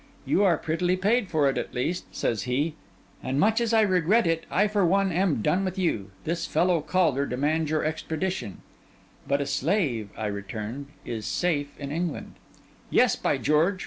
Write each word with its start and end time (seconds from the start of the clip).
'You 0.25 0.43
are 0.43 0.57
prettily 0.57 0.97
paid 0.97 1.29
for 1.29 1.47
it, 1.47 1.59
at 1.59 1.75
least,' 1.75 2.05
says 2.11 2.45
he; 2.49 2.73
'and 3.21 3.39
much 3.39 3.61
as 3.61 3.71
I 3.71 3.81
regret 3.81 4.25
it, 4.25 4.47
I, 4.49 4.67
for 4.67 4.83
one, 4.83 5.11
am 5.11 5.43
done 5.43 5.63
with 5.63 5.77
you. 5.77 6.09
This 6.23 6.47
fellow 6.47 6.81
Caulder 6.81 7.27
demands 7.27 7.69
your 7.69 7.85
extradition.' 7.85 8.61
'But 9.27 9.41
a 9.41 9.45
slave,' 9.45 10.09
I 10.17 10.25
returned, 10.25 10.87
'is 11.05 11.27
safe 11.27 11.79
in 11.79 11.91
England.' 11.91 12.33
'Yes, 12.89 13.15
by 13.15 13.37
George! 13.37 13.79